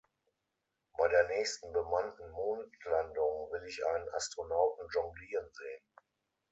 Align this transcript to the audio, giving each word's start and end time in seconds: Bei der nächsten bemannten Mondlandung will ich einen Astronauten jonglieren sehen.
Bei 0.97 1.07
der 1.09 1.27
nächsten 1.27 1.71
bemannten 1.73 2.31
Mondlandung 2.31 3.51
will 3.51 3.63
ich 3.67 3.85
einen 3.85 4.09
Astronauten 4.15 4.87
jonglieren 4.95 5.47
sehen. 5.53 5.83